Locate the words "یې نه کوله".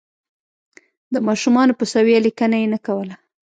2.61-3.15